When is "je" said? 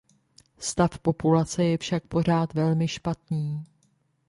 1.63-1.77